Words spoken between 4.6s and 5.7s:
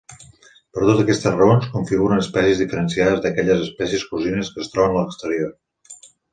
es troben a l'exterior.